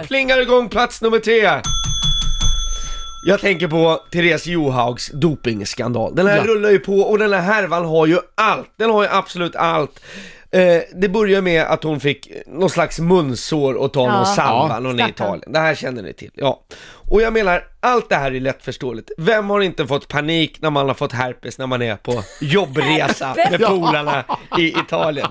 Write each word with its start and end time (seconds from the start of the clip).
Då 0.00 0.06
plingar 0.06 0.40
igång 0.42 0.68
plats 0.68 1.02
nummer 1.02 1.18
tre. 1.18 1.50
Jag 3.26 3.40
tänker 3.40 3.68
på 3.68 4.00
Therese 4.12 4.46
Johaugs 4.46 5.10
dopingskandal. 5.14 6.14
Den 6.14 6.26
här 6.26 6.36
Ja. 6.36 6.44
rullar 6.44 6.70
ju 6.70 6.78
på 6.78 7.00
och 7.00 7.18
den 7.18 7.32
här 7.32 7.40
härvan 7.40 7.84
har 7.84 8.06
ju 8.06 8.18
allt. 8.34 8.70
Den 8.78 8.90
har 8.90 9.02
ju 9.02 9.08
absolut 9.12 9.56
allt. 9.56 10.00
Eh, 10.50 10.78
det 10.94 11.08
börjar 11.08 11.40
med 11.42 11.62
att 11.62 11.82
hon 11.82 12.00
fick 12.00 12.28
någon 12.46 12.70
slags 12.70 12.98
munsår 12.98 13.74
och 13.74 13.92
ta 13.92 14.04
Ja. 14.06 14.12
någon 14.16 14.26
salva, 14.26 14.74
Ja, 14.74 14.80
någon 14.80 15.00
i. 15.00 15.08
Italien. 15.08 15.52
Det 15.52 15.58
här 15.58 15.74
känner 15.74 16.02
ni 16.02 16.12
till. 16.12 16.30
Ja. 16.34 16.60
Och 17.10 17.22
jag 17.22 17.32
menar, 17.32 17.62
allt 17.80 18.08
det 18.08 18.16
här 18.16 18.34
är 18.34 18.40
lättförståeligt. 18.40 19.10
Vem 19.18 19.50
har 19.50 19.60
inte 19.60 19.86
fått 19.86 20.08
panik 20.08 20.58
när 20.62 20.70
man 20.70 20.88
har 20.88 20.94
fått 20.94 21.12
herpes 21.12 21.58
när 21.58 21.66
man 21.66 21.82
är 21.82 21.96
på 21.96 22.22
jobbresa 22.40 23.34
med 23.50 23.60
polarna 23.66 24.24
i 24.58 24.68
Italien? 24.68 25.28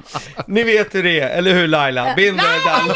Ni 0.47 0.63
vet 0.63 0.95
hur 0.95 1.03
det 1.03 1.19
är, 1.19 1.29
eller 1.37 1.53
hur 1.53 1.67
Laila? 1.67 2.13
Binder 2.15 2.43
den. 2.65 2.95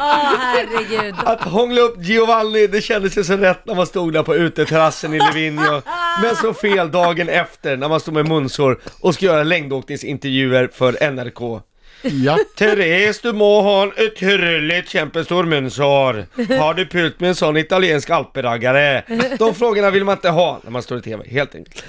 Åh 0.00 0.34
herregud. 0.38 1.14
Att 1.24 1.40
hångla 1.40 1.80
upp 1.80 1.96
Giovanni, 2.04 2.66
det 2.66 2.80
kändes 2.80 3.18
ju 3.18 3.24
så 3.24 3.36
rätt 3.36 3.66
när 3.66 3.74
man 3.74 3.86
stod 3.86 4.12
där 4.12 4.22
på 4.22 4.34
uteterrassen 4.36 5.14
i 5.14 5.18
Livigno. 5.18 5.82
Men 6.22 6.36
så 6.36 6.54
fel 6.54 6.90
dagen 6.90 7.28
efter 7.28 7.76
när 7.76 7.88
man 7.88 8.00
stod 8.00 8.14
med 8.14 8.28
munsår 8.28 8.80
och 9.00 9.14
ska 9.14 9.26
göra 9.26 9.42
längdåkningsintervjuer 9.42 10.70
för 10.72 11.10
NRK. 11.10 11.62
Ja. 12.02 12.38
Therese, 12.56 13.20
du 13.20 13.32
må 13.32 13.62
ha 13.62 13.82
en 13.82 13.92
otroligt 14.06 14.88
kämpestor 14.88 15.44
munsår. 15.44 16.26
Har 16.58 16.74
du 16.74 16.86
pult 16.86 17.20
med 17.20 17.28
en 17.28 17.34
sån 17.34 17.56
italiensk 17.56 18.10
alperaggare? 18.10 19.02
De 19.38 19.54
frågorna 19.54 19.90
vill 19.90 20.04
man 20.04 20.16
inte 20.16 20.28
ha 20.28 20.60
när 20.64 20.70
man 20.70 20.82
står 20.82 20.98
i 20.98 21.02
TV, 21.02 21.28
helt 21.28 21.54
enkelt. 21.54 21.84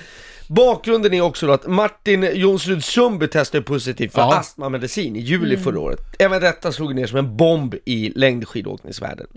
Bakgrunden 0.56 1.14
är 1.14 1.22
också 1.22 1.48
då 1.48 1.54
att 1.54 1.68
Martin 1.68 2.30
Jonsrud 2.34 2.84
Sundby 2.84 3.28
testade 3.28 3.64
positivt 3.64 4.14
för 4.14 4.22
Ja. 4.22 4.36
astmamedicin 4.36 5.16
i 5.16 5.20
juli 5.20 5.58
förra 5.58 5.80
året. 5.80 6.00
Även 6.20 6.42
detta 6.42 6.72
slog 6.72 6.96
ner 6.96 7.08
som 7.08 7.18
en 7.20 7.38
bomb 7.38 7.76
i 7.86 8.12
längdskidåkningsvärlden. 8.16 9.28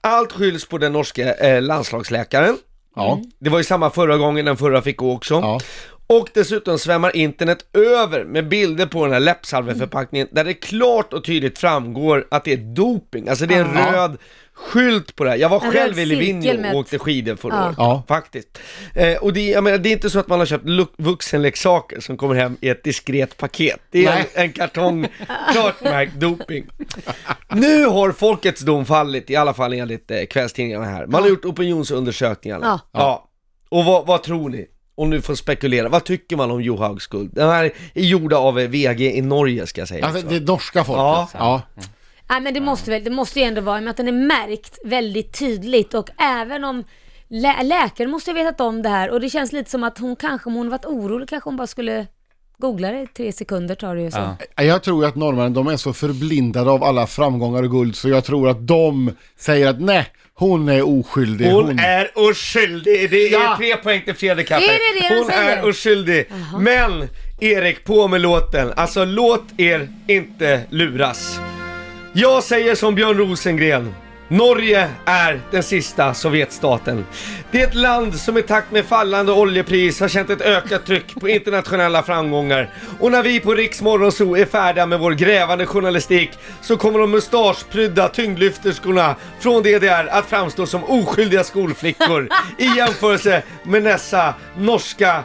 Allt 0.00 0.32
skylls 0.32 0.68
på 0.68 0.78
den 0.78 0.92
norska 0.92 1.34
eh, 1.34 1.62
landslagsläkaren. 1.62 2.56
Ja. 2.96 3.20
Det 3.38 3.50
var 3.50 3.58
ju 3.58 3.64
samma 3.64 3.90
förra 3.90 4.16
gången, 4.16 4.44
den 4.44 4.56
förra 4.56 4.82
fick 4.82 4.96
gå 4.96 5.12
också. 5.12 5.34
Ja. 5.34 5.60
Och 6.06 6.28
dessutom 6.34 6.78
svämmar 6.78 7.16
internet 7.16 7.58
över 7.72 8.24
med 8.24 8.48
bilder 8.48 8.86
på 8.86 9.04
den 9.04 9.12
här 9.12 9.20
läppsalveförpackningen 9.20 10.28
där 10.30 10.44
det 10.44 10.54
klart 10.54 11.12
och 11.12 11.24
tydligt 11.24 11.58
framgår 11.58 12.26
att 12.30 12.44
det 12.44 12.52
är 12.52 12.56
doping. 12.56 13.28
Alltså 13.28 13.46
det 13.46 13.54
är 13.54 13.64
en 13.64 13.76
Ja. 13.76 13.92
röd 13.92 14.16
skylt 14.66 15.16
på 15.16 15.24
det 15.24 15.30
här. 15.30 15.36
Jag 15.36 15.48
var 15.48 15.64
En 15.64 15.72
själv 15.72 15.98
i 15.98 16.06
Livigno 16.06 16.60
med 16.60 16.72
och 16.72 16.78
åkte 16.80 16.98
skidor 16.98 17.36
förra 17.36 17.54
Ja. 17.54 17.66
året. 17.66 17.74
Ja. 17.78 18.02
Faktiskt. 18.08 18.58
Eh, 18.94 19.16
och 19.16 19.32
det, 19.32 19.48
jag 19.48 19.64
menar, 19.64 19.78
det 19.78 19.88
är 19.88 19.92
inte 19.92 20.10
så 20.10 20.18
att 20.18 20.28
man 20.28 20.38
har 20.38 20.46
köpt 20.46 20.64
vuxenleksaker 20.96 22.00
som 22.00 22.16
kommer 22.16 22.34
hem 22.34 22.56
i 22.60 22.68
ett 22.68 22.84
diskret 22.84 23.36
paket. 23.36 23.80
Det 23.90 24.04
är 24.06 24.18
en, 24.18 24.26
en 24.34 24.52
kartong 24.52 25.06
klart 25.52 25.80
märkt 25.82 26.14
doping. 26.14 26.66
Nu 27.48 27.84
har 27.86 28.12
folkets 28.12 28.60
dom 28.60 28.84
fallit, 28.86 29.30
i 29.30 29.36
alla 29.36 29.54
fall 29.54 29.72
enligt 29.72 30.10
eh, 30.10 30.24
kvällstidningarna 30.30 30.84
här. 30.84 31.06
Man 31.06 31.22
har 31.22 31.28
gjort 31.28 31.44
opinionsundersökningarna. 31.44 32.66
Ja. 32.92 33.00
ja. 33.00 33.28
Och 33.68 33.84
vad, 33.84 34.06
vad 34.06 34.22
tror 34.22 34.48
ni? 34.48 34.66
Om 34.94 35.10
nu 35.10 35.20
får 35.20 35.34
spekulera, 35.34 35.88
vad 35.88 36.04
tycker 36.04 36.36
man 36.36 36.50
om 36.50 36.62
Johaugs 36.62 37.04
skuld? 37.04 37.30
Den 37.34 37.48
här 37.48 37.64
är 37.94 38.02
gjorda 38.02 38.36
av 38.36 38.58
eh, 38.58 38.68
VG 38.68 39.16
i 39.16 39.22
Norge 39.22 39.66
ska 39.66 39.80
jag 39.80 39.88
säga. 39.88 40.06
Alltså 40.06 40.26
det 40.26 40.40
norska 40.40 40.84
folket. 40.84 40.98
Ja. 40.98 41.28
Ja. 41.38 41.62
Nej 42.32 42.40
men 42.40 42.54
det 42.54 42.60
måste 42.60 42.90
väl, 42.90 43.04
det 43.04 43.10
måste 43.10 43.40
ju 43.40 43.46
ändå 43.46 43.60
vara 43.60 43.76
i 43.76 43.80
och 43.80 43.82
med 43.84 43.90
att 43.90 43.96
den 43.96 44.08
är 44.08 44.12
märkt 44.12 44.78
väldigt 44.84 45.38
tydligt 45.38 45.94
och 45.94 46.08
även 46.20 46.64
om 46.64 46.84
lä- 47.28 47.62
läkaren 47.62 48.10
måste 48.10 48.30
ha 48.30 48.34
vetat 48.34 48.60
om 48.60 48.82
det 48.82 48.88
här 48.88 49.10
och 49.10 49.20
det 49.20 49.30
känns 49.30 49.52
lite 49.52 49.70
som 49.70 49.84
att 49.84 49.98
hon 49.98 50.16
kanske, 50.16 50.48
om 50.48 50.54
hon 50.54 50.70
varit 50.70 50.84
orolig, 50.84 51.28
kanske 51.28 51.48
hon 51.50 51.56
bara 51.56 51.66
skulle 51.66 52.06
googla 52.58 52.92
det, 52.92 53.06
tre 53.06 53.32
sekunder 53.32 53.74
tar 53.74 53.96
det 53.96 54.02
ju 54.02 54.10
så. 54.10 54.36
Ja. 54.56 54.62
Jag 54.62 54.82
tror 54.82 55.04
att 55.06 55.14
norrmännen, 55.16 55.54
de 55.54 55.68
är 55.68 55.76
så 55.76 55.92
förblindade 55.92 56.70
av 56.70 56.84
alla 56.84 57.06
framgångar 57.06 57.62
och 57.62 57.70
guld 57.70 57.96
så 57.96 58.08
jag 58.08 58.24
tror 58.24 58.48
att 58.48 58.66
de 58.66 59.10
säger 59.38 59.68
att 59.68 59.80
nej, 59.80 60.06
hon 60.34 60.68
är 60.68 60.82
oskyldig. 61.00 61.50
Hon 61.50 61.78
är 61.78 62.10
oskyldig, 62.14 63.10
det 63.10 63.16
är 63.28 63.32
Ja. 63.32 63.54
tre 63.58 63.76
poäng 63.76 64.02
till 64.04 64.14
Fredrik 64.14 64.48
Kappe. 64.48 64.64
Är 64.64 64.68
det 64.68 65.00
det 65.00 65.08
de 65.14 65.14
Hon 65.20 65.24
säger? 65.26 65.56
är 65.56 65.68
oskyldig. 65.68 66.26
Men 66.58 67.08
Erik, 67.40 67.84
på 67.84 68.08
med 68.08 68.20
låten. 68.20 68.72
Alltså 68.76 69.04
låt 69.04 69.44
er 69.56 69.88
inte 70.06 70.60
luras. 70.70 71.40
Jag 72.14 72.44
säger 72.44 72.74
som 72.74 72.94
Björn 72.94 73.18
Rosengren. 73.18 73.94
Norge 74.28 74.88
är 75.04 75.40
den 75.50 75.62
sista 75.62 76.14
Sovjetstaten. 76.14 77.06
Det 77.50 77.62
är 77.62 77.66
ett 77.66 77.74
land 77.74 78.14
som 78.14 78.38
i 78.38 78.42
takt 78.42 78.72
med 78.72 78.84
fallande 78.84 79.32
oljepris 79.32 80.00
har 80.00 80.08
känt 80.08 80.30
ett 80.30 80.40
ökat 80.40 80.86
tryck 80.86 81.14
på 81.20 81.28
internationella 81.28 82.02
framgångar. 82.02 82.70
Och 83.00 83.10
när 83.10 83.22
vi 83.22 83.40
på 83.40 83.54
Riksmorgonzoo 83.54 84.36
är 84.36 84.44
färdiga 84.44 84.86
med 84.86 84.98
vår 84.98 85.12
grävande 85.12 85.66
journalistik 85.66 86.30
så 86.60 86.76
kommer 86.76 86.98
de 86.98 87.10
mustaschprydda 87.10 88.08
tyngdlyfterskorna 88.08 89.16
från 89.40 89.62
DDR 89.62 90.08
att 90.10 90.26
framstå 90.26 90.66
som 90.66 90.84
oskyldiga 90.84 91.44
skolflickor 91.44 92.28
i 92.58 92.66
jämförelse 92.76 93.42
med 93.62 93.84
dessa 93.84 94.34
norska 94.56 95.24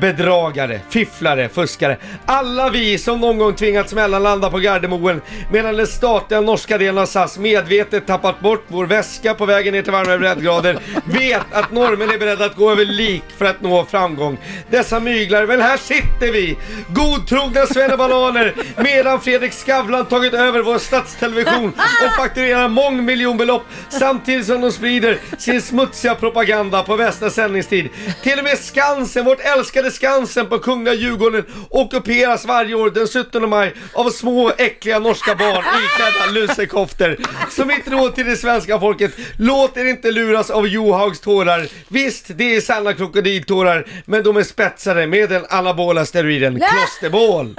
bedragare, 0.00 0.80
fifflare, 0.90 1.48
fuskare. 1.48 1.96
Alla 2.26 2.70
vi 2.70 2.98
som 2.98 3.20
någon 3.20 3.38
gång 3.38 3.54
tvingats 3.54 3.94
mellanlanda 3.94 4.50
på 4.50 4.58
Gardermoen 4.58 5.22
medan 5.52 5.76
den 5.76 5.86
statliga 5.86 6.40
norska 6.40 6.78
delen 6.78 6.98
av 6.98 7.06
SAS 7.06 7.38
medvetet 7.38 8.06
tappat 8.06 8.40
bort 8.40 8.64
vår 8.68 8.86
väska 8.86 9.34
på 9.34 9.46
vägen 9.46 9.74
ner 9.74 9.82
till 9.82 9.92
varmare 9.92 10.18
breddgrader 10.18 10.78
vet 11.04 11.42
att 11.52 11.72
normen 11.72 12.10
är 12.10 12.18
beredda 12.18 12.44
att 12.44 12.56
gå 12.56 12.70
över 12.70 12.84
lik 12.84 13.24
för 13.38 13.44
att 13.44 13.60
nå 13.60 13.84
framgång. 13.84 14.38
Dessa 14.70 15.00
myglare, 15.00 15.46
men 15.46 15.60
här 15.60 15.76
sitter 15.76 16.32
vi! 16.32 16.56
Godtrogna 16.88 17.66
svennebananer 17.66 18.54
medan 18.76 19.20
Fredrik 19.20 19.52
Skavlan 19.52 20.06
tagit 20.06 20.34
över 20.34 20.62
vår 20.62 20.78
statstelevision 20.78 21.72
och 22.06 22.16
fakturerar 22.16 22.68
mångmiljonbelopp 22.68 23.62
samtidigt 23.88 24.46
som 24.46 24.60
de 24.60 24.72
sprider 24.72 25.18
sin 25.38 25.62
smutsiga 25.62 26.14
propaganda 26.14 26.82
på 26.82 26.96
bästa 26.96 27.30
sändningstid. 27.30 27.88
Till 28.22 28.38
och 28.38 28.44
med 28.44 28.58
Skansen, 28.58 29.24
vårt 29.24 29.40
älskade 29.40 29.83
Skansen 29.90 30.46
på 30.46 30.58
Kungliga 30.58 30.94
Djurgården 30.94 31.44
ockuperas 31.70 32.44
varje 32.44 32.74
år 32.74 32.90
den 32.90 33.06
17 33.06 33.48
maj 33.50 33.74
av 33.92 34.10
små 34.10 34.52
äckliga 34.58 34.98
norska 34.98 35.34
barn 35.34 35.64
iklädda 35.84 36.26
lusekoftor. 36.32 37.16
Så 37.50 37.64
mitt 37.64 37.88
råd 37.88 38.14
till 38.14 38.26
det 38.26 38.36
svenska 38.36 38.80
folket, 38.80 39.12
låt 39.38 39.76
er 39.76 39.84
inte 39.84 40.10
luras 40.10 40.50
av 40.50 40.68
Johaugs 40.68 41.20
tårar. 41.20 41.66
Visst, 41.88 42.24
det 42.28 42.56
är 42.56 42.60
sanna 42.60 42.92
krokodiltårar, 42.92 43.86
men 44.04 44.22
de 44.22 44.36
är 44.36 44.42
spetsade 44.42 45.06
med 45.06 45.30
den 45.30 45.46
anabola 45.50 46.06
steroiden 46.06 46.60
klosterbol. 46.60 47.54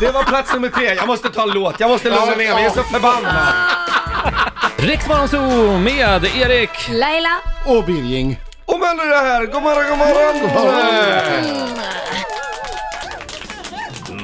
Det 0.00 0.10
var 0.10 0.22
plats 0.24 0.52
nummer 0.54 0.68
tre, 0.68 0.94
jag 0.94 1.06
måste 1.06 1.28
ta 1.28 1.42
en 1.42 1.50
låt, 1.50 1.80
jag 1.80 1.90
måste 1.90 2.08
lugna 2.08 2.24
ner 2.26 2.36
mig, 2.36 2.46
jag 2.46 2.60
är 2.64 2.70
så 2.70 2.82
förbannad. 2.82 3.54
Riksmorgonzoo 4.76 5.78
med 5.78 6.24
Erik. 6.24 6.70
Laila, 6.90 7.36
Och 7.66 7.84
Birging. 7.84 8.38
Och 8.72 8.80
men 8.80 8.96
det 8.96 9.16
här, 9.16 9.46
god 9.46 9.62
morgon, 9.62 9.88
god 9.88 9.98
morgon! 9.98 10.40
God 10.40 10.52
morgon. 10.52 11.70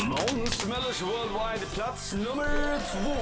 Måns 0.08 0.66
Möllers 0.66 1.02
Worldwide, 1.02 1.66
plats 1.74 2.12
nummer 2.12 2.78
två. 2.92 3.16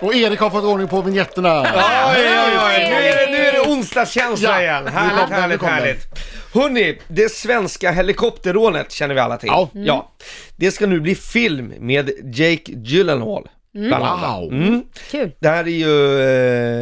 Och 0.00 0.14
Erik 0.14 0.40
har 0.40 0.50
fått 0.50 0.64
ordning 0.64 0.88
på 0.88 1.02
vinjetterna. 1.02 1.62
Oj, 1.62 1.68
oj, 2.16 2.58
oj, 2.66 2.78
nu 2.90 2.94
är 2.94 3.26
det, 3.26 3.32
nu 3.32 3.38
är 3.38 3.52
det 3.52 3.60
onsdagskänsla 3.60 4.48
Ja, 4.50 4.62
igen. 4.62 4.86
Härligt, 4.86 5.26
kom 5.28 5.32
härligt, 5.32 5.62
härligt. 5.62 6.06
Hörni, 6.54 6.98
det 7.08 7.32
svenska 7.32 7.90
helikopterrånet 7.90 8.92
känner 8.92 9.14
vi 9.14 9.20
alla 9.20 9.36
till. 9.36 9.48
Ja. 9.52 9.68
ja. 9.72 10.12
Det 10.56 10.70
ska 10.70 10.86
nu 10.86 11.00
bli 11.00 11.14
film 11.14 11.74
med 11.78 12.10
Jake 12.34 12.72
Gyllenhaal. 12.72 13.48
Bland 13.72 14.04
annat. 14.04 14.42
Wow. 14.42 14.52
Mm. 14.52 14.82
kul. 15.10 15.30
Det 15.40 15.48
här 15.48 15.64
är 15.64 15.68
ju, 15.68 16.20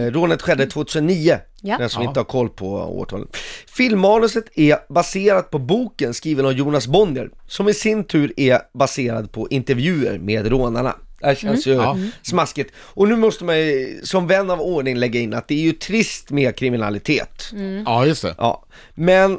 eh, 0.07 0.13
rånet 0.13 0.43
skedde 0.43 0.67
2009. 0.67 1.39
Ja. 1.63 1.79
Den 1.79 1.89
som 1.91 2.03
Ja. 2.03 2.09
inte 2.09 2.21
har 2.21 2.25
koll 2.25 2.49
på 2.49 2.67
årtalet. 2.73 3.37
Filmmanuset 3.77 4.45
är 4.59 4.93
baserat 4.93 5.51
på 5.51 5.59
boken 5.59 6.15
skriven 6.15 6.47
av 6.47 6.53
Jonas 6.53 6.87
Bonnier, 6.87 7.31
som 7.49 7.69
i 7.69 7.75
sin 7.75 8.05
tur 8.05 8.33
är 8.37 8.59
baserad 8.75 9.33
på 9.33 9.49
intervjuer 9.51 10.19
med 10.19 10.47
rånarna. 10.47 10.95
Det 11.21 11.27
här 11.27 11.34
känns 11.34 11.66
ju 11.66 11.72
Ja. 11.72 11.97
smaskigt. 12.22 12.72
Och 12.78 13.09
nu 13.09 13.16
måste 13.16 13.45
man 13.45 13.59
ju, 13.59 14.01
som 14.03 14.27
vän 14.27 14.51
av 14.51 14.60
ordning 14.60 14.97
lägga 14.97 15.21
in 15.21 15.34
att 15.34 15.49
det 15.49 15.55
är 15.55 15.59
ju 15.63 15.72
trist 15.72 16.31
med 16.31 16.57
kriminalitet. 16.57 17.51
Ja, 17.87 18.07
just 18.07 18.22
det. 18.22 18.34
Ja, 18.39 18.65
men 18.95 19.39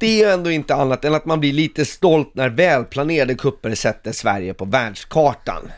det 0.00 0.22
är 0.22 0.32
ändå 0.32 0.50
inte 0.50 0.74
annat 0.74 1.04
än 1.04 1.14
att 1.14 1.24
man 1.24 1.40
blir 1.40 1.52
lite 1.52 1.84
stolt 1.84 2.34
när 2.34 2.48
välplanerade 2.48 3.34
kupper 3.34 3.74
sätter 3.74 4.12
Sverige 4.12 4.54
på 4.54 4.64
världskartan. 4.64 5.72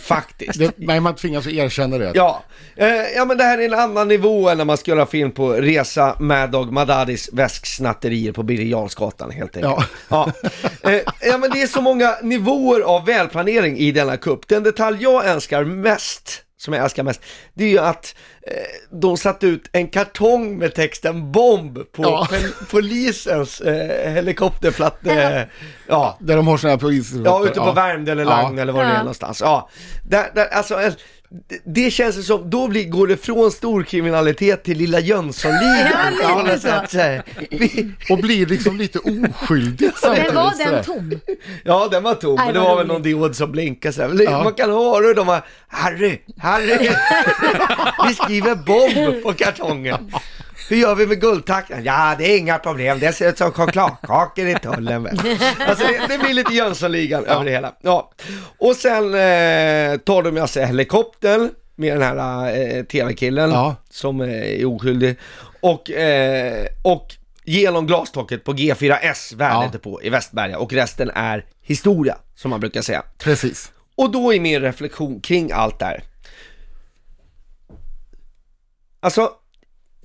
Faktiskt. 0.00 0.58
det 0.58 0.72
men 0.76 1.02
man 1.02 1.14
tvingas 1.14 1.46
erkänna 1.46 1.98
det. 1.98 2.12
Ja, 2.14 2.42
eh, 2.76 2.88
ja 3.16 3.24
men 3.24 3.38
det 3.38 3.44
här 3.44 3.58
är 3.58 3.64
en 3.64 3.74
annan 3.74 4.08
nivå 4.08 4.48
än 4.48 4.58
när 4.58 4.64
man 4.64 4.76
ska 4.76 4.90
göra 4.90 5.06
film 5.06 5.30
på 5.30 5.52
Resa 5.52 6.16
Mad 6.20 6.50
Dog 6.50 6.72
Madadis 6.72 7.30
väsksnatterier 7.32 8.32
på 8.32 8.42
Birger 8.42 8.66
Jarlsgatan 8.66 9.30
helt 9.30 9.56
enkelt. 9.56 9.88
Ja. 10.08 10.32
Ja. 10.82 10.90
Eh, 10.90 11.00
ja 11.20 11.38
men 11.38 11.50
det 11.50 11.62
är 11.62 11.66
så 11.66 11.80
många 11.80 12.16
nivåer 12.22 12.80
av 12.80 13.06
välplanering 13.06 13.78
i 13.78 13.92
denna 13.92 14.16
kupp. 14.16 14.48
Den 14.48 14.62
detalj 14.62 15.02
jag 15.02 15.26
älskar 15.26 15.64
mest, 15.64 16.42
som 16.60 16.74
jag 16.74 16.84
älskar 16.84 17.02
mest, 17.02 17.20
det 17.54 17.64
är 17.64 17.68
ju 17.68 17.78
att 17.78 18.14
de 18.90 19.16
satt 19.16 19.44
ut 19.44 19.68
en 19.72 19.88
kartong 19.88 20.58
med 20.58 20.74
texten 20.74 21.32
bomb 21.32 21.74
på 21.92 22.02
Ja. 22.02 22.26
pol- 22.30 22.66
polisens 22.70 23.60
eh, 23.60 24.12
helikopterplatta. 24.12 25.10
Eh, 25.40 25.46
ja. 25.88 26.16
Där 26.20 26.36
de 26.36 26.46
har 26.48 26.56
sådana 26.56 26.72
här 26.72 26.80
poliser. 26.80 27.22
Ja, 27.24 27.44
ute 27.44 27.60
på 27.60 27.72
Värmdö 27.72 28.12
eller 28.12 28.24
Lagn 28.24 28.56
Ja. 28.56 28.62
eller 28.62 28.72
var 28.72 28.84
det 28.84 28.88
är 28.90 28.92
Ja. 28.92 28.98
någonstans. 28.98 29.40
Ja, 29.40 29.68
där, 30.08 30.30
där, 30.34 30.46
alltså, 30.46 30.80
eh, 30.82 30.92
det- 31.48 31.60
det 31.64 31.90
känns 31.90 32.18
ju 32.18 32.22
som, 32.22 32.50
då 32.50 32.68
blir, 32.68 32.88
går 32.88 33.06
det 33.06 33.16
från 33.16 33.50
storkriminalitet 33.50 34.64
till 34.64 34.78
lilla 34.78 35.00
Jönssonligan. 35.00 36.14
Ja, 36.22 36.42
lite 36.42 36.54
så. 36.60 36.68
sätt, 36.68 36.90
så 36.90 36.98
här. 36.98 37.22
Vi- 37.50 37.90
Och 38.10 38.18
blir 38.18 38.46
liksom 38.46 38.76
lite 38.78 38.98
oskyldigt 38.98 39.98
samtidigt. 39.98 40.26
Men 40.34 40.42
var 40.44 40.50
sådär. 40.50 40.72
den 40.72 40.84
tom? 40.84 41.20
Ja, 41.64 41.88
den 41.90 42.02
var 42.02 42.14
tom, 42.14 42.34
men 42.34 42.54
det 42.54 42.60
vad 42.60 42.68
var 42.68 42.76
väl 42.76 42.78
roligt. 42.78 42.92
någon 42.92 43.02
diod 43.02 43.36
som 43.36 43.52
blinkade 43.52 43.92
så 43.92 44.02
här. 44.02 44.22
Ja. 44.22 44.44
Man 44.44 44.54
kan 44.54 44.70
höra 44.70 45.06
hur 45.06 45.14
de 45.14 45.26
var, 45.26 45.42
Harry, 45.68 46.18
Harry, 46.38 46.78
vi 48.08 48.14
skriver 48.14 48.54
bomb 48.54 49.22
på 49.22 49.32
kartongen. 49.32 50.12
Hur 50.68 50.76
gör 50.76 50.94
vi 50.94 51.06
med 51.06 51.20
guldtackan? 51.20 51.84
Ja, 51.84 52.14
det 52.18 52.32
är 52.34 52.38
inga 52.38 52.58
problem. 52.58 52.98
Det 52.98 53.12
ser 53.12 53.28
ut 53.28 53.38
som 53.38 53.52
chokladkakor 53.52 54.46
i 54.46 54.54
tullen. 54.54 55.02
väl. 55.02 55.18
Alltså, 55.68 55.86
det, 55.86 56.06
det 56.08 56.18
blir 56.18 56.34
lite 56.34 56.52
Jönssonligan 56.54 57.24
över 57.26 57.44
det 57.44 57.50
hela. 57.50 57.74
Ja. 57.80 58.12
Och 58.58 58.76
sen 58.76 59.04
eh, 59.04 59.96
tar 59.98 60.22
de 60.22 60.38
alltså 60.40 60.60
helikoptern 60.60 61.50
med 61.76 61.92
den 62.00 62.02
här 62.02 62.56
eh, 62.76 62.82
tv-killen 62.84 63.50
Ja. 63.50 63.76
som 63.90 64.20
eh, 64.20 64.28
är 64.60 64.64
oskyldig. 64.64 65.16
Och, 65.60 65.90
eh, 65.90 66.66
och 66.84 67.14
genom 67.44 67.86
glastaket 67.86 68.44
på 68.44 68.52
G4S 68.52 69.36
värdet 69.36 69.70
Ja. 69.72 69.78
på 69.82 70.02
i 70.02 70.10
Västberga 70.10 70.58
och 70.58 70.72
resten 70.72 71.10
är 71.14 71.44
historia, 71.62 72.16
som 72.34 72.50
man 72.50 72.60
brukar 72.60 72.82
säga. 72.82 73.02
Precis. 73.18 73.72
Och 73.94 74.10
då 74.12 74.34
är 74.34 74.40
min 74.40 74.60
reflektion 74.60 75.20
kring 75.20 75.52
allt 75.52 75.78
det 75.78 75.84
här. 75.84 76.02
Alltså, 79.00 79.30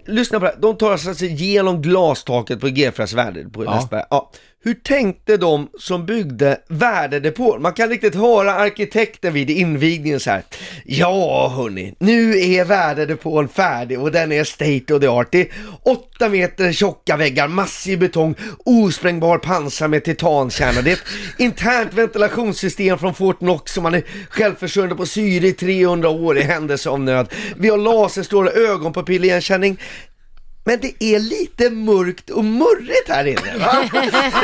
lyssna 0.06 0.40
på 0.40 0.46
det 0.46 0.52
här. 0.52 0.62
De 0.62 0.78
tar 0.78 0.98
sig 0.98 1.10
alltså 1.10 1.26
genom 1.26 1.82
glastaket 1.82 2.60
på 2.60 2.68
G4S 2.68 3.16
värde 3.16 3.50
på 3.50 3.66
Ja. 3.66 3.72
Västberga. 3.76 4.06
Ja. 4.10 4.32
Hur 4.66 4.74
tänkte 4.74 5.38
de 5.38 5.70
som 5.80 6.06
byggde 6.06 6.58
värdedepån? 6.68 7.62
Man 7.62 7.74
kan 7.74 7.90
riktigt 7.90 8.16
höra 8.16 8.54
arkitekten 8.54 9.34
vid 9.34 9.50
invigningen 9.50 10.20
så 10.20 10.30
här. 10.30 10.44
Ja 10.86 11.54
hörni, 11.56 11.96
nu 12.00 12.40
är 12.40 12.66
värdedepån 12.66 13.48
färdig 13.48 14.00
och 14.00 14.12
den 14.12 14.32
är 14.32 14.44
state 14.44 14.94
of 14.94 15.02
the 15.02 15.08
art. 15.08 15.28
Det 15.32 15.42
är 15.42 15.48
åtta 15.84 16.30
meter 16.30 16.72
tjocka 16.72 17.18
väggar, 17.18 17.48
massiv 17.48 18.00
betong, 18.00 18.36
osprängbar 18.66 19.38
pansar 19.38 19.88
med 19.88 20.04
titankärna. 20.04 20.82
Det 20.82 20.92
är 20.92 20.94
ett 20.94 21.04
internt 21.38 21.94
ventilationssystem 21.94 22.98
från 22.98 23.14
Fort 23.14 23.40
Knox 23.40 23.74
som 23.74 23.84
man 23.84 23.94
är 23.94 24.04
självförsörjande 24.30 24.96
på 24.96 25.06
syre 25.06 25.48
i 25.48 25.54
300 25.54 26.10
år 26.10 26.38
i 26.38 26.42
händelse 26.42 26.90
av 26.90 27.00
nöd. 27.00 27.34
Vi 27.58 27.70
har 27.70 27.78
laserstrålar, 27.78 28.52
ögonpapilligenkänning. 28.52 29.78
Men 30.66 30.80
det 30.80 31.04
är 31.04 31.20
lite 31.20 31.70
mörkt 31.70 32.30
och 32.30 32.46
murrigt 32.46 33.10
här 33.10 33.26
inne 33.26 33.58
va? 33.58 33.66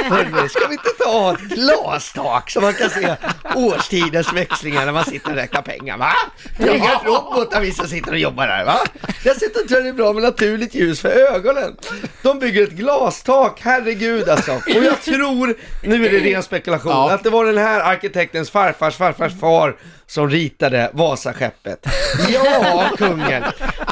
Hörrni, 0.10 0.50
ska 0.50 0.68
vi 0.68 0.74
inte 0.74 0.90
ta 1.04 1.34
ett 1.34 1.40
glastak 1.40 2.50
så 2.50 2.62
man 2.62 2.74
kan 2.74 2.90
se 2.90 3.16
årstidens 3.56 4.34
växlingar 4.34 4.86
när 4.86 4.92
man 4.92 5.06
sitter 5.06 5.30
och 5.30 5.36
räknar 5.36 5.62
pengar 5.62 5.98
va? 5.98 6.12
Det 6.58 6.64
är 6.70 6.76
inga 6.76 7.00
robotar 7.06 7.62
vi 7.62 7.72
som 7.72 7.88
sitter 7.88 8.12
och 8.12 8.18
jobbar 8.20 8.48
här 8.48 8.66
va? 8.66 8.80
Dessutom 9.24 9.68
tror 9.68 9.78
jag 9.80 9.84
det 9.86 9.90
är 9.90 9.94
bra 9.94 10.14
med 10.14 10.24
naturligt 10.24 10.76
ljus 10.76 11.02
för 11.02 11.10
ögonen. 11.10 11.76
De 12.24 12.40
bygger 12.40 12.64
ett 12.64 12.72
glastak, 12.72 13.60
herregud 13.64 14.30
alltså. 14.30 14.52
Och 14.54 14.84
jag 14.84 15.02
tror, 15.02 15.56
nu 15.84 16.06
är 16.06 16.12
det 16.12 16.20
ren 16.20 16.44
spekulation, 16.44 16.92
Ja. 16.92 17.12
att 17.12 17.24
det 17.24 17.30
var 17.30 17.46
den 17.46 17.58
här 17.58 17.80
arkitektens 17.80 18.50
farfars 18.52 18.96
farfars 18.96 19.40
far 19.40 19.76
som 20.08 20.30
ritade 20.30 20.90
Vasaskeppet. 20.94 21.86
Ja, 22.30 22.90
kungen. 22.98 23.44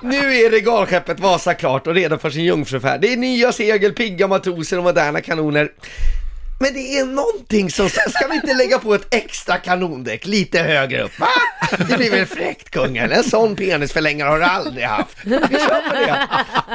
Nu 0.02 0.38
är 0.38 0.50
regalskeppet 0.50 1.20
Vasa 1.20 1.54
klart 1.54 1.88
och 1.88 1.94
redo 1.94 2.18
för 2.18 2.30
sin 2.30 2.44
jungfrufärd. 2.44 3.02
Det 3.02 3.14
är 3.14 3.18
nya 3.18 3.52
segel, 3.52 3.94
pigga 3.94 4.28
matroser 4.28 4.78
och 4.78 4.84
moderna 4.84 5.22
kanoner. 5.22 5.70
Men 6.60 6.74
det 6.74 7.00
är 7.00 7.06
någonting 7.06 7.72
som, 7.72 7.90
ska 7.90 8.28
vi 8.30 8.36
inte 8.36 8.54
lägga 8.54 8.80
på 8.80 8.94
ett 8.94 9.14
extra 9.14 9.58
kanondäck 9.58 10.26
lite 10.26 10.60
högre 10.60 11.04
upp? 11.04 11.20
Va? 11.20 11.28
Det 11.90 11.98
blir 11.98 12.12
väl 12.12 12.26
fräckt 12.26 12.70
kungen? 12.70 13.12
En 13.12 13.24
sån 13.24 13.56
penisförlängare 13.56 14.30
har 14.30 14.40
du 14.40 14.46
aldrig 14.46 14.86
haft. 14.86 15.18
Vi 15.24 15.40
kör 15.40 15.90
på 15.90 15.96
det. 15.96 16.28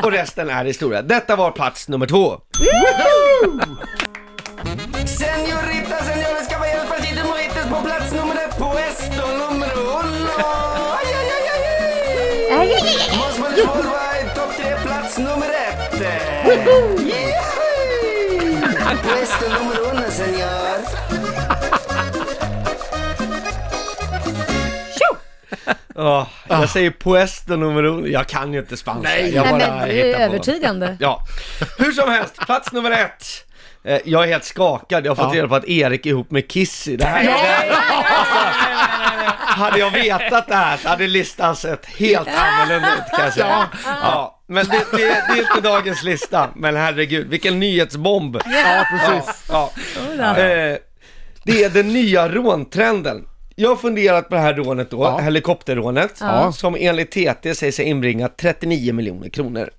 Och 0.03 0.13
resten 0.13 0.51
är 0.51 0.65
historia. 0.65 1.03
Detta 1.03 1.37
var 1.37 1.51
plats 1.51 1.89
nummer 1.89 2.07
två. 2.07 2.41
Señorita, 5.07 5.72
Puesto 19.03 19.49
numero 19.49 19.91
uno, 19.91 20.11
señor. 20.11 20.83
Åh, 25.95 26.27
jag 26.49 26.69
säger 26.69 26.91
puesto 26.91 27.57
nummer 27.57 27.85
uno. 27.85 28.07
Jag 28.07 28.27
kan 28.27 28.53
ju 28.53 28.59
inte 28.59 28.77
spanska. 28.77 29.09
Nej. 29.09 29.35
jag 29.35 29.43
Nej, 29.45 29.53
bara 29.61 29.77
men 29.77 29.89
det 29.89 29.95
hittar 29.95 30.09
är 30.09 30.15
på. 30.15 30.21
övertygande. 30.23 30.97
Ja, 31.01 31.21
hur 31.79 31.93
som 31.93 32.11
helst, 32.11 32.37
plats 32.37 32.73
nummer 32.73 32.91
ett. 32.91 33.25
Eh, 33.85 33.99
Jag 34.05 34.25
är 34.25 34.29
helt 34.29 34.45
skakad, 34.45 35.07
jag 35.07 35.11
har 35.11 35.17
fått 35.25 35.35
Ja. 35.35 35.39
reda 35.39 35.49
på 35.49 35.55
att 35.55 35.65
Erik 35.69 36.07
är 36.07 36.11
ihop 36.11 36.31
med 36.31 36.51
Kissy. 36.51 36.97
Det 36.97 37.05
här, 37.05 37.25
hade 39.39 39.79
jag 39.79 39.91
vetat 39.91 40.49
det 40.49 40.55
här 40.55 40.77
så 40.77 40.89
hade 40.89 41.07
listan 41.07 41.57
sett 41.57 41.87
helt 41.87 42.29
annorlunda 42.29 42.89
ut 42.95 43.17
kan 43.17 43.25
jag 43.25 43.33
säga. 43.35 43.69
Ja, 44.03 44.39
men 44.53 44.67
det, 44.69 44.85
det, 44.91 44.97
det 44.97 45.33
är 45.33 45.39
inte 45.39 45.61
dagens 45.69 46.03
lista, 46.03 46.51
men 46.57 46.77
herregud, 46.77 47.27
vilken 47.29 47.61
nyhetsbomb. 47.61 48.37
Ja, 48.37 48.85
precis. 48.91 49.45
Ja, 49.49 49.71
eh, 50.19 50.77
det 51.45 51.65
är 51.65 51.71
den 51.71 51.89
nya 51.89 52.29
råntrenden. 52.29 53.25
Jag 53.57 53.69
har 53.69 53.77
funderat 53.77 54.29
på 54.29 54.35
det 54.35 54.41
här 54.41 54.55
rånet 54.55 54.91
då, 54.91 55.03
Ja. 55.05 55.19
helikopterrånet, 55.19 56.17
Ja. 56.21 56.53
som 56.53 56.77
enligt 56.79 57.11
TT 57.11 57.55
säger 57.55 57.73
sig 57.73 57.85
inbringa 57.85 58.29
39 58.29 58.93
miljoner 58.93 59.29
kronor. 59.29 59.71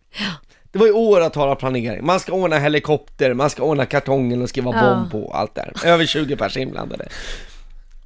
Det 0.72 0.80
var 0.80 0.86
ju 0.86 0.92
åratal 0.94 1.50
av 1.50 1.56
planering. 1.56 2.06
Man 2.06 2.20
ska 2.20 2.32
ordna 2.32 2.58
helikopter, 2.58 3.34
man 3.34 3.50
ska 3.50 3.64
ordna 3.64 3.86
kartongen 3.86 4.42
och 4.42 4.50
skriva 4.50 4.72
Ja. 4.76 4.82
bomb 4.96 5.12
på 5.12 5.24
och 5.28 5.40
allt 5.40 5.56
där. 5.56 5.74
Över 5.86 6.06
20 6.06 6.36
personer 6.36 6.66
inblandade. 6.66 7.08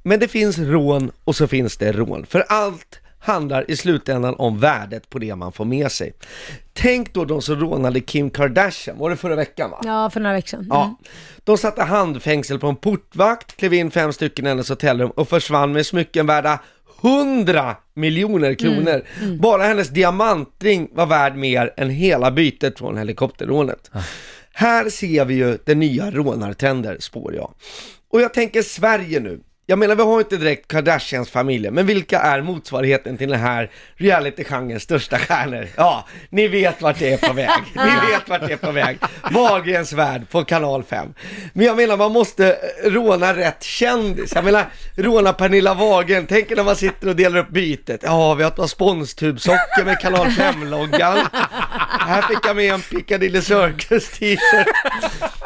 Men 0.02 0.20
det 0.20 0.28
finns 0.28 0.58
rån 0.58 1.10
och 1.24 1.36
så 1.36 1.46
finns 1.48 1.76
det 1.76 1.92
rån. 1.92 2.26
För 2.26 2.44
allt 2.48 2.98
handlar 3.20 3.70
i 3.70 3.76
slutändan 3.76 4.34
om 4.34 4.58
värdet 4.58 5.10
på 5.10 5.18
det 5.18 5.36
man 5.36 5.52
får 5.52 5.64
med 5.64 5.92
sig. 5.92 6.12
Tänk 6.72 7.14
då 7.14 7.24
de 7.24 7.42
som 7.42 7.56
rånade 7.56 8.00
Kim 8.00 8.30
Kardashian, 8.30 8.98
var 8.98 9.10
det 9.10 9.16
förra 9.16 9.36
veckan 9.36 9.70
va? 9.70 9.80
Ja, 9.84 10.10
för 10.10 10.20
några 10.20 10.36
veckor 10.36 10.48
sedan. 10.48 10.66
Ja. 10.70 10.96
De 11.44 11.58
satte 11.58 11.82
handfängsel 11.82 12.58
på 12.58 12.66
en 12.66 12.76
portvakt, 12.76 13.56
klev 13.56 13.74
in 13.74 13.90
fem 13.90 14.12
stycken 14.12 14.46
i 14.46 14.48
hennes 14.48 14.68
hotellrum 14.68 15.10
och 15.10 15.28
försvann 15.28 15.72
med 15.72 15.86
smycken 15.86 16.26
värda 16.26 16.60
100 17.02 17.76
miljoner 17.94 18.54
kronor. 18.54 19.02
Bara 19.40 19.62
hennes 19.62 19.88
diamantring 19.88 20.88
var 20.92 21.06
värd 21.06 21.36
mer 21.36 21.74
än 21.76 21.90
hela 21.90 22.30
bytet 22.30 22.78
från 22.78 22.96
helikopterrånet. 22.98 23.90
Här 24.52 24.90
ser 24.90 25.24
vi 25.24 25.34
ju 25.34 25.58
den 25.64 25.78
nya 25.78 26.10
rånartrender, 26.10 26.96
spår 27.00 27.34
jag. 27.34 27.54
Och 28.10 28.20
jag 28.20 28.34
tänker 28.34 28.62
Sverige 28.62 29.20
nu. 29.20 29.40
Jag 29.70 29.78
menar, 29.78 29.94
vi 29.94 30.02
har 30.02 30.18
inte 30.18 30.36
direkt 30.36 30.68
Kardashians 30.68 31.30
familjer, 31.30 31.70
men 31.70 31.86
vilka 31.86 32.20
är 32.20 32.42
motsvarigheten 32.42 33.16
till 33.18 33.30
den 33.30 33.40
här 33.40 33.70
reality-genrens 33.96 34.82
största 34.82 35.18
stjärnor? 35.18 35.68
Ja, 35.76 36.06
ni 36.30 36.48
vet 36.48 36.82
vart 36.82 36.98
det 36.98 37.12
är 37.12 37.28
på 37.28 37.32
väg. 37.32 37.50
Ni 37.74 38.10
vet 38.12 38.28
vart 38.28 38.46
det 38.46 38.52
är 38.52 38.56
på 38.56 38.70
väg. 38.70 38.98
Wahlgrens 39.30 39.92
värld 39.92 40.30
på 40.30 40.44
kanal 40.44 40.82
5. 40.82 41.14
Men 41.52 41.66
jag 41.66 41.76
menar, 41.76 41.96
man 41.96 42.12
måste 42.12 42.52
eh, 42.84 42.90
råna 42.90 43.36
rätt 43.36 43.62
kändis. 43.62 44.32
Jag 44.34 44.44
menar, 44.44 44.66
råna 44.96 45.32
Pernilla 45.32 45.74
Wahlgren. 45.74 46.26
Tänk 46.26 46.50
när 46.56 46.64
man 46.64 46.76
sitter 46.76 47.08
och 47.08 47.16
delar 47.16 47.38
upp 47.38 47.50
bytet. 47.50 48.00
Ja, 48.02 48.34
vi 48.34 48.42
har 48.42 48.50
ett 48.50 48.56
par 48.56 48.66
sponstubsocker 48.66 49.84
med 49.84 50.00
kanal 50.00 50.26
5-loggan. 50.26 51.18
Här 52.08 52.22
fick 52.22 52.38
jag 52.46 52.56
med 52.56 52.74
en 52.74 52.80
Piccadilly 52.80 53.42
Circus 53.42 54.08
t-shirt 54.08 54.68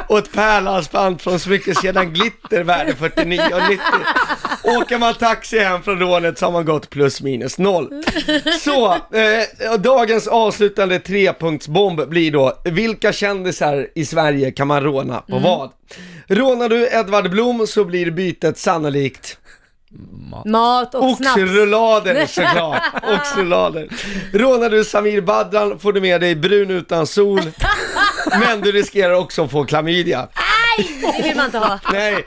och 0.06 0.18
ett 0.18 0.32
pärlhalsband 0.32 1.20
från 1.20 1.38
smyckeskedjan 1.38 2.12
Glitter 2.12 2.64
värde 2.64 2.92
49,90. 2.92 3.78
Åker 4.78 4.98
man 4.98 5.14
taxi 5.14 5.58
hem 5.58 5.82
från 5.82 5.98
rånet 5.98 6.38
så 6.38 6.46
har 6.46 6.52
man 6.52 6.64
gått 6.64 6.90
plus 6.90 7.22
minus 7.22 7.58
noll. 7.58 8.02
Så, 8.60 8.92
eh, 8.92 9.72
dagens 9.78 10.26
avslutande 10.26 10.98
trepunktsbomb 10.98 12.08
blir 12.08 12.32
då, 12.32 12.60
vilka 12.64 13.12
kändisar 13.12 13.86
i 13.94 14.04
Sverige 14.04 14.50
kan 14.50 14.66
man 14.68 14.82
råna 14.82 15.18
på 15.20 15.38
vad? 15.38 15.70
Rånar 16.26 16.68
du 16.68 16.88
Edvard 16.92 17.30
Blom 17.30 17.66
så 17.66 17.84
blir 17.84 18.10
bytet 18.10 18.58
sannolikt 18.58 19.38
Mat 20.44 20.94
och 20.94 21.16
snaps. 21.16 21.36
Oxrullader 21.36 22.26
såklart, 22.28 22.82
oxrullader. 23.02 23.88
Rånar 24.32 24.70
du 24.70 24.84
Samir 24.84 25.20
Badran 25.20 25.78
får 25.78 25.92
du 25.92 26.00
med 26.00 26.20
dig 26.20 26.34
brun 26.34 26.70
utan 26.70 27.06
sol, 27.06 27.40
men 28.40 28.60
du 28.60 28.72
riskerar 28.72 29.12
också 29.12 29.44
att 29.44 29.50
få 29.50 29.64
klamydia. 29.64 30.28
Nej, 30.78 31.00
det 31.16 31.22
vill 31.22 31.36
man 31.36 31.46
inte 31.46 31.58
ha. 31.58 31.78
Nej, 31.92 32.24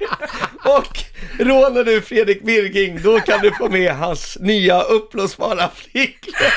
och 0.64 1.00
rånar 1.40 1.84
du 1.84 2.02
Fredrik 2.02 2.44
Birging, 2.44 3.02
då 3.04 3.20
kan 3.20 3.40
du 3.42 3.52
få 3.52 3.70
med 3.70 3.96
hans 3.96 4.38
nya 4.40 4.82
uppblåsbara 4.82 5.70
flickvän. 5.76 6.52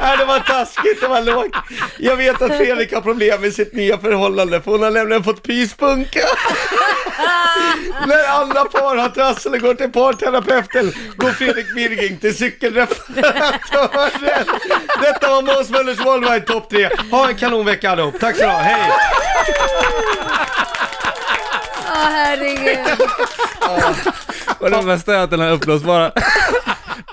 Nej, 0.00 0.16
det 0.18 0.24
var 0.24 0.40
taskigt, 0.40 1.00
det 1.00 1.08
var 1.08 1.22
lågt. 1.22 1.56
Jag 1.98 2.16
vet 2.16 2.42
att 2.42 2.56
Fredrik 2.56 2.92
har 2.92 3.00
problem 3.00 3.40
med 3.40 3.52
sitt 3.52 3.72
nya 3.72 3.98
förhållande, 3.98 4.62
för 4.62 4.70
hon 4.70 4.82
har 4.82 4.90
nämligen 4.90 5.24
fått 5.24 5.42
pyspunka. 5.42 6.20
När 8.06 8.28
andra 8.40 8.64
par 8.64 8.96
har 8.96 9.08
trassel 9.08 9.54
och 9.54 9.60
går 9.60 9.74
till 9.74 9.92
parterapeuten, 9.92 10.92
går 11.16 11.30
Fredrik 11.30 11.74
Birging 11.74 12.18
till 12.18 12.36
cykelreparatören. 12.36 14.46
Detta 15.02 15.28
var 15.28 15.42
Måns 15.42 15.70
Möllers 15.70 15.98
Worldwide 16.04 16.46
Top 16.46 16.70
3. 16.70 16.88
Ha 17.10 17.28
en 17.28 17.36
kanonvecka 17.36 17.90
allihop. 17.90 18.20
Tack 18.20 18.36
så 18.36 18.42
du 18.42 18.48
ha, 18.48 18.58
hej! 18.58 18.90
Åh 21.88 22.10
herregud. 22.10 22.78
Och 24.58 24.70
det 24.70 24.82
bästa 24.82 25.14
är 25.14 25.18
att 25.18 25.30
den 25.30 25.40
här 25.40 25.50
uppblåsbara 25.50 26.12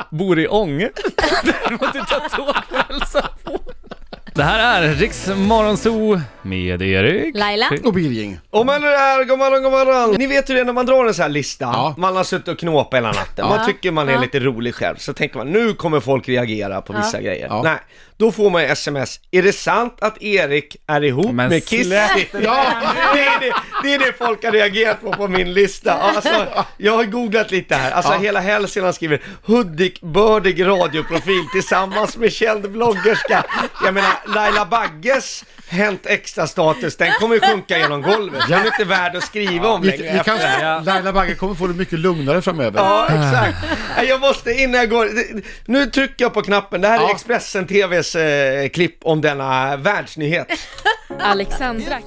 bor 0.10 0.40
i 0.40 0.48
Ånge. 0.48 0.90
Du 1.68 1.78
måste 1.78 2.00
ta 2.00 2.20
tåg 2.20 2.56
på. 2.56 3.22
Det 4.36 4.44
här 4.44 4.82
är 4.84 4.94
Riks 4.96 5.28
Morgonzoo 5.36 6.22
med 6.42 6.82
Erik. 6.82 7.36
Laila? 7.38 7.70
Och 7.84 7.94
Birging. 7.94 8.40
Och 8.50 8.66
man 8.66 8.76
är 8.84 8.88
där, 8.88 9.24
god 9.26 9.38
morgon, 9.40 9.64
god 9.64 9.72
morgon. 9.72 10.16
Ni 10.20 10.28
vet 10.28 10.50
hur 10.50 10.56
det 10.56 10.62
är 10.62 10.66
när 10.66 10.74
man 10.74 10.86
drar 10.86 11.06
en 11.06 11.14
sån 11.14 11.24
här 11.24 11.30
lista. 11.30 11.66
Ja. 11.66 11.96
Man 11.98 12.16
har 12.16 12.24
suttit 12.24 12.48
och 12.48 12.60
knåpat 12.60 12.98
hela 12.98 13.08
natten. 13.12 13.48
Man 13.48 13.66
tycker 13.66 13.92
man 13.92 14.10
är 14.10 14.14
Ja. 14.14 14.20
lite 14.22 14.40
rolig 14.40 14.76
själv. 14.76 14.96
Så 14.96 15.14
tänker 15.14 15.38
man, 15.38 15.48
nu 15.52 15.74
kommer 15.74 16.00
folk 16.00 16.30
reagera 16.30 16.82
på 16.82 16.94
vissa 16.94 17.22
grejer. 17.22 17.48
Ja. 17.50 17.62
Nej, 17.64 17.78
då 18.18 18.32
får 18.32 18.50
man 18.50 18.62
ju 18.62 18.68
sms. 18.68 19.20
Är 19.32 19.44
det 19.44 19.54
sant 19.54 19.98
att 20.02 20.22
Erik 20.24 20.76
är 20.88 21.04
ihop 21.04 21.32
Men 21.32 21.50
med 21.50 21.66
Kissy? 21.68 21.90
Ja, 21.94 22.08
det 23.14 23.22
är 23.24 23.40
det, 23.40 23.54
det 23.84 23.94
är 23.94 24.00
det 24.00 24.14
folk 24.18 24.44
har 24.44 24.52
reagerat 24.52 25.02
på 25.02 25.12
på 25.14 25.28
min 25.28 25.54
lista. 25.54 25.94
Alltså, 25.94 26.30
jag 26.78 26.96
har 26.96 27.04
googlat 27.04 27.52
lite 27.52 27.76
här. 27.76 27.92
Alltså 27.92 28.12
Ja. 28.14 28.20
hela 28.20 28.40
Hälsingland 28.40 28.96
skriver 28.96 29.22
Hudik-bördig 29.46 30.66
radioprofil 30.66 31.46
tillsammans 31.54 32.18
med 32.18 32.32
känd 32.34 32.72
bloggerska. 32.72 33.44
Jag 33.86 33.94
menar, 33.94 34.12
Laila 34.26 34.66
Bagges 34.66 35.44
Hänt 35.70 36.06
extra 36.06 36.48
status, 36.48 36.98
den 36.98 37.12
kommer 37.20 37.36
ju 37.36 37.42
sjunka 37.42 37.78
genom 37.78 38.02
golvet. 38.02 38.42
Den 38.50 38.62
är 38.62 38.66
inte 38.66 38.84
värd 38.84 39.16
att 39.16 39.24
skriva 39.24 39.68
om 39.70 39.82
Vi, 39.82 39.88
längre. 39.88 40.04
vi 40.04 40.10
efter 40.10 40.34
det 40.34 40.40
här. 40.48 40.64
Ja. 40.64 40.80
Laila 40.86 41.14
Bagge 41.14 41.36
kommer 41.36 41.56
få 41.56 41.68
det 41.68 41.74
mycket 41.74 42.00
lugnare 42.00 42.42
framöver. 42.42 42.80
Ja, 42.80 43.06
exakt. 43.06 43.58
Nej, 43.98 44.08
Jag 44.08 44.20
måste, 44.22 44.52
innan 44.52 44.80
jag 44.80 44.90
går, 44.90 45.10
nu 45.66 45.86
trycker 45.86 46.26
jag 46.26 46.34
på 46.34 46.42
knappen. 46.42 46.82
Det 46.82 46.88
här 46.88 46.98
är 46.98 47.02
Ja. 47.02 47.12
Expressen 47.12 47.68
TVs 47.68 48.16
eh, 48.16 48.70
klipp 48.70 48.98
om 49.04 49.22
denna 49.22 49.76
världsnyhet. 49.78 50.48
Alexandra 51.20 52.00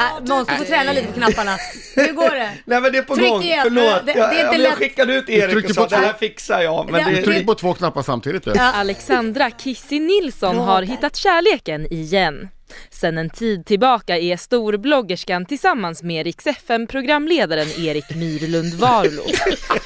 Äh, 0.00 0.28
Måns, 0.28 0.48
du 0.48 0.54
får 0.54 0.64
träna 0.64 0.92
lite 0.92 1.06
på 1.06 1.12
knapparna. 1.12 1.56
Hur 1.94 2.12
går 2.12 2.30
det? 2.30 2.50
Nej 2.64 2.80
men 2.80 2.92
det 2.92 2.98
är 2.98 3.02
på 3.02 3.16
Tryck 3.16 3.28
gång, 3.30 3.42
igen. 3.42 3.60
förlåt. 3.62 4.06
Det- 4.06 4.12
det 4.12 4.12
är 4.12 4.18
jag, 4.18 4.32
inte 4.32 4.56
jag, 4.62 4.70
jag 4.72 4.78
skickade 4.78 5.14
ut 5.14 5.28
Erik 5.28 5.68
och 5.68 5.74
sa 5.74 5.86
det 5.86 5.96
här 5.96 6.12
fixar 6.20 6.60
jag. 6.62 6.90
Men 6.90 7.00
Ja, 7.00 7.08
det, 7.10 7.22
Tryck 7.22 7.46
på 7.46 7.54
två 7.54 7.74
knappar 7.74 8.02
samtidigt 8.02 8.44
du. 8.44 8.52
Alexandra 8.58 9.50
Kissy 9.50 10.00
Nilsson 10.00 10.56
har 10.58 10.82
hittat 10.82 11.16
kärleken 11.16 11.92
igen. 11.92 12.48
Sen 12.90 13.18
en 13.18 13.30
tid 13.30 13.66
tillbaka 13.66 14.18
är 14.18 14.36
storbloggerskan 14.36 15.46
tillsammans 15.46 16.02
med 16.02 16.24
Rix 16.24 16.46
FM-programledaren 16.46 17.68
Erik 17.78 18.14
Myrlund 18.16 18.74
Warlow. 18.74 19.26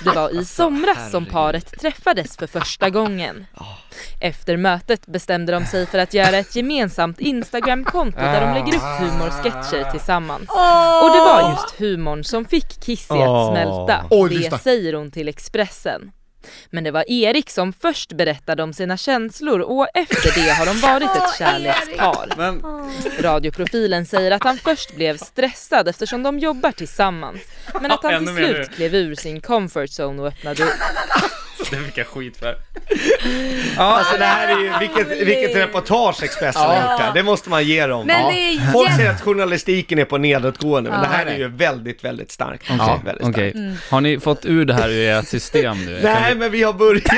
Det 0.05 0.11
var 0.11 0.41
i 0.41 0.45
somras 0.45 1.11
som 1.11 1.26
paret 1.26 1.81
träffades 1.81 2.37
för 2.37 2.47
första 2.47 2.91
gången. 2.91 3.47
Efter 4.21 4.57
mötet 4.57 5.07
bestämde 5.07 5.53
de 5.53 5.67
sig 5.67 5.87
för 5.87 5.99
att 5.99 6.14
göra 6.14 6.37
ett 6.37 6.57
gemensamt 6.57 7.21
Instagram-konto 7.21 8.19
där 8.19 8.41
de 8.41 8.55
lägger 8.55 8.76
upp 8.76 9.00
humorsketcher 9.00 9.91
tillsammans. 9.91 10.49
Och 11.03 11.11
det 11.14 11.21
var 11.21 11.50
just 11.50 11.81
humorn 11.81 12.25
som 12.25 12.45
fick 12.45 12.81
Kissy 12.85 13.14
att 13.14 13.50
smälta. 13.50 14.05
Det 14.31 14.59
säger 14.59 14.93
hon 14.93 15.11
till 15.11 15.29
Expressen. 15.29 16.12
Men 16.71 16.85
det 16.85 16.91
var 16.91 17.11
Erik 17.11 17.51
som 17.51 17.73
först 17.73 18.13
berättade 18.13 18.63
om 18.63 18.73
sina 18.73 18.97
känslor 18.97 19.61
och 19.61 19.87
efter 19.95 20.45
det 20.45 20.51
har 20.51 20.67
de 20.67 20.81
varit 20.81 21.17
ett 21.17 21.35
kärlekspar. 21.39 22.33
Men 22.37 22.63
Radioprofilen 23.21 24.07
säger 24.07 24.31
att 24.31 24.45
han 24.45 24.57
först 24.57 24.97
blev 24.97 25.17
stressad 25.17 25.89
eftersom 25.89 26.23
de 26.23 26.39
jobbar 26.39 26.73
tillsammans. 26.73 27.41
Men 27.81 27.91
att 27.91 28.03
han 28.03 28.27
till 28.27 28.35
slut 28.37 28.71
klev 28.71 28.95
ur 28.95 29.15
sin 29.15 29.41
comfort 29.41 29.91
zone 29.91 30.23
och 30.23 30.29
öppnade 30.29 30.63
upp. 30.63 30.71
det 31.71 31.76
fick 31.76 31.99
jag 31.99 32.06
skit 32.06 32.37
för. 32.37 32.56
alltså 33.76 34.16
det 34.18 34.25
här 34.25 34.49
är 34.49 34.59
ju, 34.61 34.73
vilket, 34.80 35.26
vilket 35.28 35.56
reportage 35.56 36.23
Expressen 36.23 36.62
har 36.62 36.75
gjort 36.75 37.00
här. 37.00 37.12
Det 37.14 37.23
måste 37.23 37.50
man 37.50 37.64
ge 37.64 37.87
dem. 37.87 38.06
Men 38.06 38.21
Ja. 38.21 38.30
det 38.30 38.38
är 38.38 38.73
Folk 38.73 38.88
jätte- 38.88 38.97
säger 38.99 39.11
att 39.11 39.21
journalistiken 39.23 39.99
är 39.99 40.04
på 40.04 40.18
nedåtgående, 40.18 40.90
men 40.90 41.00
Ja. 41.02 41.09
det 41.09 41.16
här 41.16 41.26
är 41.26 41.37
ju 41.38 41.49
väldigt, 41.49 42.04
väldigt 42.04 42.30
starkt. 42.33 42.62
Okej, 42.80 43.00
väldigt 43.04 43.28
okej. 43.28 43.50
starkt. 43.50 43.90
Har 43.90 44.00
ni 44.00 44.21
fått 44.21 44.44
ur 44.47 44.64
det 44.64 44.75
här 44.75 44.88
ur 44.88 45.09
ert 45.11 45.28
system 45.28 45.85
nu? 45.87 46.00
Kan 46.02 46.12
Nej, 46.12 46.33
vi- 46.33 46.38
men 46.38 46.50
vi 46.52 46.62
har 46.62 46.73
börjat. 46.73 47.04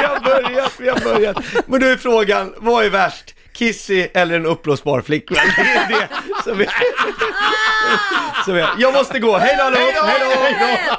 vi 0.00 0.06
har 0.06 0.20
börjat, 0.20 0.72
vi 0.78 0.88
har 0.88 1.00
börjat. 1.14 1.36
Men 1.66 1.80
då 1.80 1.86
är 1.86 1.96
frågan, 1.96 2.54
vad 2.56 2.84
är 2.84 2.90
värst? 2.90 3.34
Kissy 3.52 4.06
eller 4.14 4.36
en 4.36 4.46
uppblåsbar 4.46 5.00
flickvän? 5.02 5.38
Det 5.56 5.62
är 5.62 5.88
det 5.88 6.08
som 6.44 6.60
är... 6.60 6.66
som 8.44 8.54
är. 8.56 8.68
Jag 8.78 8.94
måste 8.94 9.18
gå, 9.18 9.38
hej 9.38 9.54
då 9.58 9.64
allihop, 9.64 9.92
hej 9.94 10.20
då! 10.88 10.96